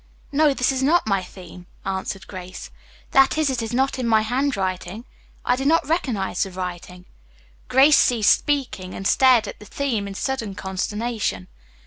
"No, 0.31 0.55
this 0.55 0.71
is 0.71 0.81
not 0.81 1.05
my 1.05 1.21
theme," 1.21 1.67
answered 1.85 2.25
Grace; 2.25 2.71
"that 3.11 3.37
is, 3.37 3.51
it 3.51 3.61
is 3.61 3.71
not 3.71 3.99
in 3.99 4.07
my 4.07 4.21
hand 4.21 4.57
writing. 4.57 5.05
I 5.45 5.55
do 5.55 5.63
not 5.63 5.87
recognize 5.87 6.41
the 6.41 6.49
writing." 6.49 7.05
Grace 7.67 7.99
ceased 7.99 8.35
speaking 8.39 8.95
and 8.95 9.05
stared 9.07 9.47
at 9.47 9.59
the 9.59 9.65
theme 9.65 10.07
in 10.07 10.15
sudden 10.15 10.55
consternation. 10.55 11.49